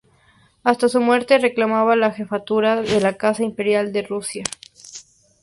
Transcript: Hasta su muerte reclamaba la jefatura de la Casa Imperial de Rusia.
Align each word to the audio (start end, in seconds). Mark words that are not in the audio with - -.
Hasta 0.63 0.89
su 0.89 0.99
muerte 0.99 1.37
reclamaba 1.37 1.95
la 1.95 2.09
jefatura 2.11 2.81
de 2.81 2.99
la 3.01 3.17
Casa 3.17 3.43
Imperial 3.43 3.93
de 3.93 4.01
Rusia. 4.01 4.43